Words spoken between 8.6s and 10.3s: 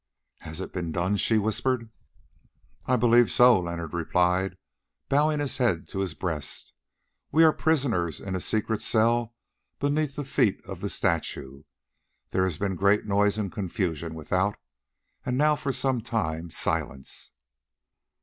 cell beneath the